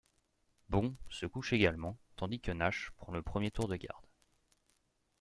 Bond 0.69 0.95
se 1.11 1.27
couche 1.27 1.53
également 1.53 1.95
tandis 2.15 2.39
que 2.39 2.51
Nash 2.51 2.89
prend 2.97 3.11
le 3.13 3.21
premier 3.21 3.51
tour 3.51 3.67
de 3.67 3.75
garde. 3.75 4.07